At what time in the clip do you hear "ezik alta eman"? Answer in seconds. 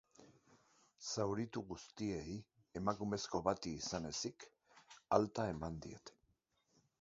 4.13-5.79